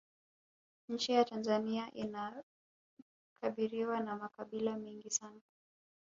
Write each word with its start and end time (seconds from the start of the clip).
nchi 0.89 1.11
ya 1.11 1.25
tanzania 1.25 1.91
inakabiriwa 1.93 3.99
na 3.99 4.15
makabila 4.15 4.77
mengi 4.77 5.09
sana 5.09 5.41